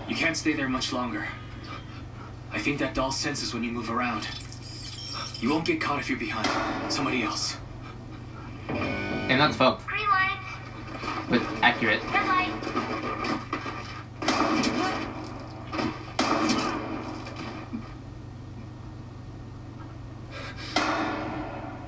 You 0.08 0.14
can't 0.14 0.36
stay 0.36 0.52
there 0.52 0.68
much 0.68 0.92
longer. 0.92 1.26
I 2.52 2.60
think 2.60 2.78
that 2.78 2.94
doll 2.94 3.10
senses 3.10 3.52
when 3.52 3.64
you 3.64 3.72
move 3.72 3.90
around. 3.90 4.28
You 5.40 5.50
won't 5.50 5.64
get 5.64 5.80
caught 5.80 5.98
if 5.98 6.08
you're 6.08 6.20
behind. 6.20 6.92
Somebody 6.92 7.24
else. 7.24 7.56
And 9.42 9.50
that's 9.50 9.58
fucked, 9.58 9.84
Green 9.88 10.06
light. 10.08 10.38
but 11.28 11.42
accurate. 11.62 12.00
Red 12.12 12.28
light. 12.28 12.52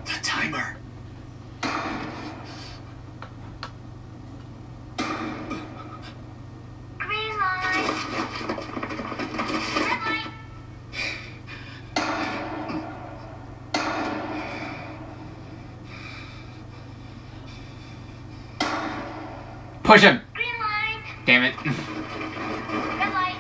The 0.04 0.20
timer. 0.24 0.76
Green 6.98 7.38
light. 7.38 7.88
Red 9.78 10.00
light. 10.00 10.26
Push 19.84 20.00
him. 20.00 20.20
Green 20.32 20.48
light. 20.60 21.02
Damn 21.26 21.44
it. 21.44 21.54
Red 21.62 23.12
light. 23.12 23.36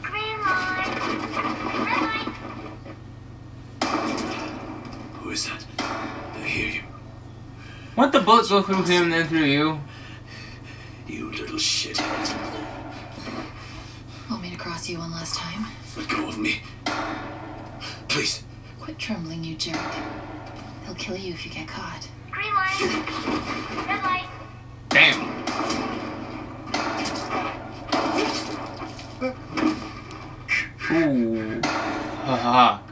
Green 0.00 0.40
light. 0.40 0.88
Red 1.84 2.00
light. 2.00 2.28
Who 5.20 5.30
is 5.30 5.44
that? 5.46 5.66
I 5.78 6.46
hear 6.46 6.68
you. 6.68 6.82
Won't 7.96 8.12
the 8.12 8.20
bullet 8.20 8.48
go 8.48 8.62
through 8.62 8.82
him 8.84 9.02
and 9.02 9.12
then 9.12 9.28
through 9.28 9.44
you? 9.44 9.78
You 11.06 11.30
little 11.32 11.58
shithead. 11.58 12.34
Want 14.30 14.42
me 14.42 14.48
to 14.50 14.56
cross 14.56 14.88
you 14.88 14.98
one 14.98 15.10
last 15.10 15.34
time? 15.36 15.66
Let 15.98 16.08
go 16.08 16.28
of 16.30 16.38
me. 16.38 16.62
Please. 18.14 18.44
Quit 18.78 18.96
trembling, 18.96 19.42
you 19.42 19.56
jerk. 19.56 19.74
He'll 20.84 20.94
kill 20.94 21.16
you 21.16 21.32
if 21.32 21.44
you 21.44 21.50
get 21.50 21.66
caught. 21.66 22.08
Green 22.30 22.54
light. 22.54 22.80
Red 23.88 24.04
light. 24.04 24.28
Damn. 24.88 25.20
Ooh. 30.92 31.60
Fuck. 31.60 32.82
Green 32.82 32.83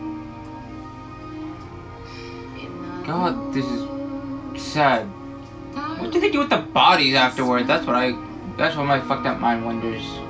In 2.61 2.85
other 2.85 3.07
God, 3.07 3.55
this 3.55 3.64
is 3.64 4.62
sad. 4.62 5.07
What 5.07 6.12
do 6.12 6.20
they 6.20 6.31
do 6.31 6.40
with 6.40 6.51
the 6.51 6.59
bodies 6.59 7.14
afterward? 7.14 7.66
That's 7.66 7.87
what 7.87 7.96
I. 7.96 8.12
That's 8.59 8.77
what 8.77 8.85
my 8.85 9.01
fucked 9.01 9.25
up 9.25 9.40
mind 9.40 9.64
wonders. 9.64 10.26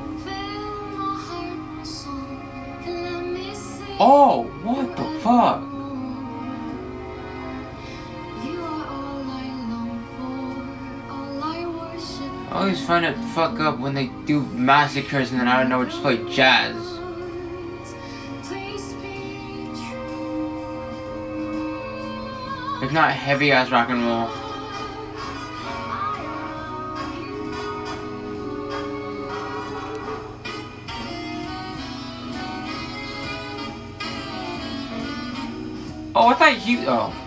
Find 12.87 13.05
it 13.05 13.17
fuck 13.35 13.59
up 13.59 13.81
when 13.81 13.95
they 13.95 14.07
do 14.27 14.43
massacres 14.47 15.33
and 15.33 15.41
then 15.41 15.49
I 15.49 15.61
don't 15.61 15.69
know 15.69 15.85
just 15.85 16.01
play 16.03 16.19
jazz. 16.33 16.77
If 22.81 22.93
not 22.93 23.11
heavy 23.11 23.51
ass 23.51 23.73
rock 23.73 23.89
and 23.89 24.05
roll. 24.05 24.29
Oh, 36.15 36.29
I 36.29 36.35
thought 36.35 36.53
he. 36.53 36.87
Oh. 36.87 37.26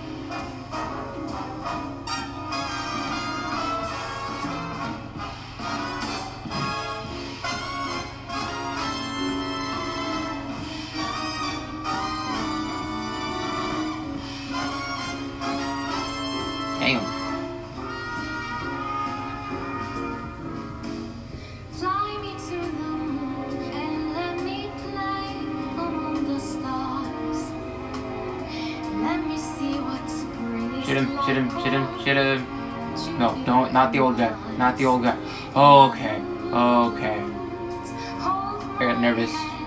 Not 33.90 33.94
the 33.94 34.00
old 34.00 34.18
guy. 34.18 34.58
Not 34.58 34.78
the 34.78 34.86
old 34.86 35.02
guy. 35.02 35.18
Okay, 35.56 36.22
okay. 36.54 37.20
I 38.78 38.82
got 38.82 39.02
nervous. 39.02 39.59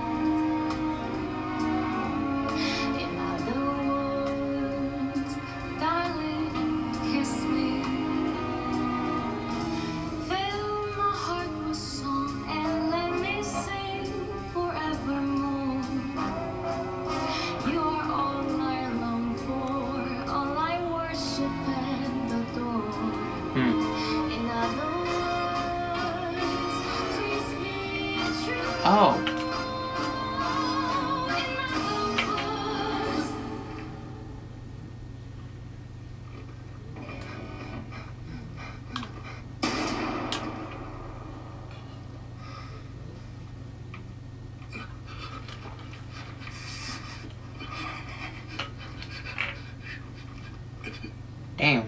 Damn. 51.62 51.87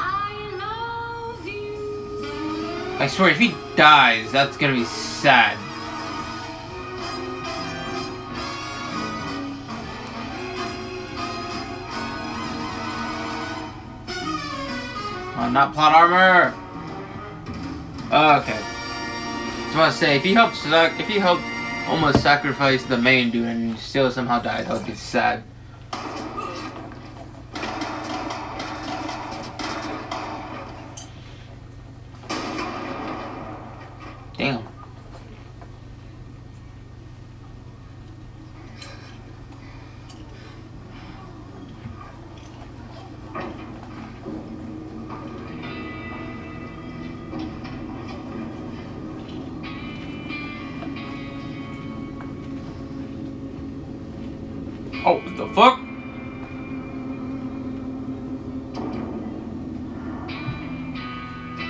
I 0.00 0.34
love 0.58 1.46
you. 1.46 2.98
I 2.98 3.06
swear, 3.06 3.30
if 3.30 3.38
he 3.38 3.54
dies, 3.76 4.32
that's 4.32 4.56
gonna 4.56 4.74
be 4.74 4.82
sad. 4.82 5.56
Oh, 15.36 15.48
not 15.52 15.72
plot 15.72 15.94
armor. 15.94 16.52
Oh, 18.10 18.40
okay. 18.40 18.58
So 19.72 19.78
I 19.78 19.86
was 19.86 19.94
say, 19.94 20.16
if 20.16 20.24
he 20.24 20.34
helped, 20.34 20.56
sac- 20.56 20.98
if 20.98 21.06
he 21.06 21.20
helped 21.20 21.44
almost 21.86 22.24
sacrifice 22.24 22.82
the 22.82 22.98
main 22.98 23.30
dude 23.30 23.46
and 23.46 23.78
still 23.78 24.10
somehow 24.10 24.40
died, 24.40 24.66
that 24.66 24.72
would 24.72 24.84
be 24.84 24.96
sad. 24.96 25.44
Fuck? 55.04 55.80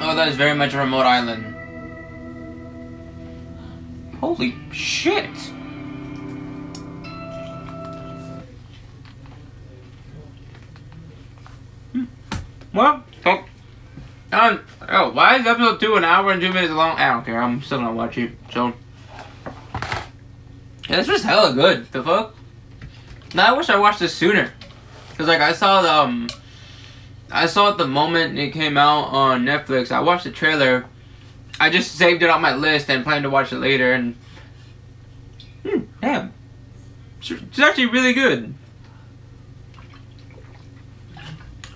Oh, 0.01 0.15
that 0.15 0.29
is 0.29 0.37
very 0.37 0.55
much 0.55 0.75
a 0.75 0.79
remote 0.79 1.07
island. 1.07 1.55
Holy 4.21 4.55
shit! 4.73 5.31
Hmm. 11.93 12.05
Well, 12.73 13.05
oh, 13.27 13.45
um, 14.33 14.61
oh, 14.89 15.11
why 15.11 15.37
is 15.37 15.47
episode 15.47 15.81
two 15.81 15.97
an 15.97 16.05
hour 16.05 16.33
and 16.33 16.41
two 16.41 16.53
minutes 16.53 16.73
long? 16.73 16.97
I 16.97 17.13
don't 17.13 17.25
care. 17.25 17.43
I'm 17.43 17.63
still 17.63 17.79
gonna 17.79 17.93
watch 17.93 18.17
it. 18.19 18.33
So, 18.53 18.73
yeah, 20.89 20.97
this 20.97 21.09
was 21.09 21.23
hella 21.23 21.53
good. 21.53 21.91
The 21.93 22.03
fuck? 22.03 22.35
Now 23.35 23.53
I 23.53 23.57
wish 23.57 23.69
I 23.69 23.77
watched 23.77 23.99
this 23.99 24.15
sooner, 24.15 24.53
cause 25.19 25.27
like 25.27 25.41
I 25.41 25.53
saw 25.53 25.83
the 25.83 25.93
um, 25.93 26.29
I 27.33 27.47
saw 27.47 27.71
it 27.71 27.79
the 27.79 27.87
moment 27.87 28.39
it 28.39 28.53
came 28.53 28.79
out 28.79 29.09
on 29.09 29.45
Netflix. 29.45 29.91
I 29.91 30.01
watched 30.01 30.23
the 30.23 30.31
trailer. 30.31 30.87
I 31.59 31.69
just 31.69 31.97
saved 31.97 32.23
it 32.23 32.31
on 32.31 32.41
my 32.41 32.55
list 32.55 32.89
and 32.89 33.03
planned 33.03 33.25
to 33.25 33.31
watch 33.31 33.53
it 33.53 33.57
later. 33.57 33.93
And 33.93 34.15
hmm, 35.65 35.81
damn, 36.01 36.33
it's, 37.21 37.59
actually 37.59 37.87
really 37.87 38.13
good. 38.13 38.55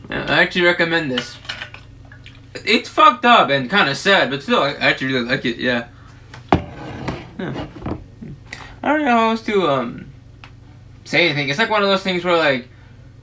Yeah, 0.08 0.26
I 0.28 0.42
actually 0.42 0.62
recommend 0.62 1.10
this. 1.10 1.36
It's 2.54 2.88
fucked 2.88 3.24
up 3.24 3.50
and 3.50 3.68
kind 3.68 3.90
of 3.90 3.96
sad, 3.96 4.30
but 4.30 4.44
still, 4.44 4.62
I 4.62 4.74
actually 4.74 5.12
really 5.12 5.28
like 5.28 5.44
it. 5.44 5.56
Yeah. 5.56 5.88
yeah. 6.52 7.66
I 8.80 8.92
don't 8.92 9.04
know 9.04 9.10
how 9.10 9.30
else 9.30 9.42
to 9.42 9.68
um 9.68 10.07
say 11.08 11.24
anything. 11.26 11.48
It's 11.48 11.58
like 11.58 11.70
one 11.70 11.82
of 11.82 11.88
those 11.88 12.02
things 12.02 12.24
where 12.24 12.36
like 12.36 12.68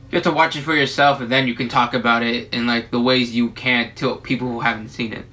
you 0.09 0.15
have 0.15 0.23
to 0.23 0.31
watch 0.31 0.55
it 0.55 0.61
for 0.61 0.75
yourself 0.75 1.21
and 1.21 1.31
then 1.31 1.47
you 1.47 1.53
can 1.53 1.69
talk 1.69 1.93
about 1.93 2.23
it 2.23 2.53
in 2.53 2.67
like 2.67 2.91
the 2.91 2.99
ways 2.99 3.35
you 3.35 3.51
can't 3.51 3.95
to 3.97 4.15
people 4.17 4.47
who 4.47 4.59
haven't 4.59 4.89
seen 4.89 5.13
it. 5.13 5.25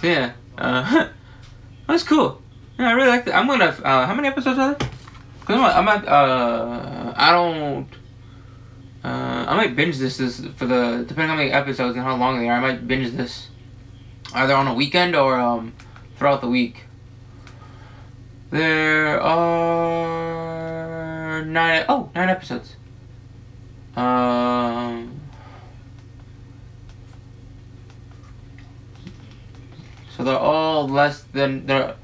So 0.00 0.06
yeah, 0.06 0.32
uh, 0.58 1.08
that's 1.86 2.02
cool. 2.02 2.42
Yeah, 2.78 2.88
I 2.88 2.92
really 2.92 3.08
like 3.08 3.24
that. 3.26 3.36
I'm 3.36 3.46
gonna. 3.46 3.66
Uh, 3.66 4.06
how 4.06 4.14
many 4.14 4.28
episodes 4.28 4.58
are 4.58 4.74
there? 4.74 4.88
Cause 5.44 5.56
I'm, 5.58 5.88
at. 5.88 6.08
Uh, 6.08 7.12
I 7.16 7.30
don't. 7.32 7.88
Uh, 9.04 9.44
I 9.48 9.56
might 9.56 9.76
binge 9.76 9.98
this, 9.98 10.16
this 10.16 10.40
for 10.56 10.66
the 10.66 11.04
depending 11.06 11.24
on 11.24 11.28
how 11.28 11.36
many 11.36 11.50
episodes 11.50 11.96
and 11.96 12.04
how 12.04 12.16
long 12.16 12.38
they 12.38 12.48
are. 12.48 12.56
I 12.56 12.60
might 12.60 12.88
binge 12.88 13.10
this 13.12 13.48
either 14.34 14.54
on 14.54 14.66
a 14.66 14.74
weekend 14.74 15.14
or 15.14 15.38
um, 15.38 15.74
throughout 16.16 16.40
the 16.40 16.48
week. 16.48 16.84
There 18.52 19.18
are 19.20 20.52
nine. 21.42 21.86
Oh, 21.88 22.10
nine 22.14 22.28
episodes. 22.28 22.76
Um. 23.96 25.18
So 30.14 30.22
they're 30.22 30.36
all 30.36 30.86
less 30.86 31.22
than 31.32 31.64
they're. 31.64 31.94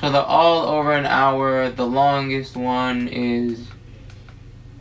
So 0.00 0.10
they're 0.10 0.22
all 0.22 0.66
over 0.66 0.90
an 0.90 1.06
hour. 1.06 1.70
The 1.70 1.86
longest 1.86 2.56
one 2.56 3.06
is 3.06 3.68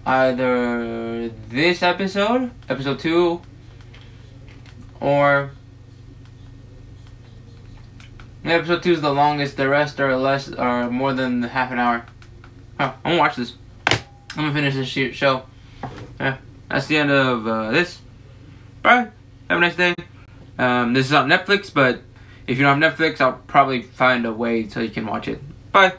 either 0.08 1.30
this 1.50 1.84
episode, 1.84 2.50
episode 2.68 2.98
two, 2.98 3.42
or 5.00 5.52
episode 8.54 8.84
two 8.84 8.94
is 8.94 9.02
the 9.02 9.14
longest. 9.14 9.58
The 9.58 9.68
rest 9.68 10.00
are 10.00 10.16
less, 10.16 10.52
are 10.52 10.90
more 10.90 11.14
than 11.14 11.44
half 11.44 11.72
an 11.72 11.80
hour. 11.80 12.06
Oh, 12.80 12.94
I'm 13.04 13.12
gonna 13.12 13.18
watch 13.18 13.36
this. 13.36 13.54
I'm 13.88 13.98
gonna 14.36 14.54
finish 14.54 14.76
this 14.76 15.16
show. 15.16 15.44
Yeah, 16.20 16.38
that's 16.70 16.88
the 16.88 16.98
end 16.98 17.12
of 17.12 17.48
uh, 17.48 17.72
this. 17.72 18.00
Bye. 18.82 19.10
Have 19.50 19.58
a 19.58 19.60
nice 19.60 19.76
day. 19.76 19.96
Um, 20.58 20.94
this 20.94 21.08
is 21.08 21.14
on 21.14 21.30
Netflix, 21.30 21.74
but 21.74 22.02
if 22.48 22.58
you 22.58 22.64
don't 22.64 22.82
have 22.82 22.98
Netflix, 22.98 23.20
I'll 23.22 23.34
probably 23.34 23.82
find 23.82 24.26
a 24.26 24.34
way 24.34 24.68
so 24.70 24.80
you 24.80 24.90
can 24.90 25.06
watch 25.06 25.28
it. 25.28 25.42
Bye. 25.72 25.94